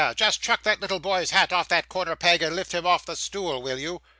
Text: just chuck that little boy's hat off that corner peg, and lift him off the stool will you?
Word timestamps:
just 0.15 0.41
chuck 0.41 0.63
that 0.63 0.79
little 0.81 0.99
boy's 0.99 1.29
hat 1.29 1.53
off 1.53 1.67
that 1.69 1.87
corner 1.87 2.15
peg, 2.15 2.41
and 2.41 2.55
lift 2.55 2.71
him 2.71 2.87
off 2.87 3.05
the 3.05 3.15
stool 3.15 3.61
will 3.61 3.77
you? 3.77 4.01